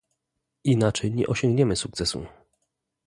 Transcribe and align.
Inaczej 0.63 1.11
nie 1.11 1.27
osiągniemy 1.27 1.75
sukcesu 1.75 2.25